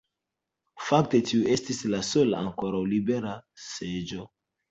[0.85, 3.37] Fakte tiu estis la sola ankoraŭ libera
[3.69, 4.27] seĝo.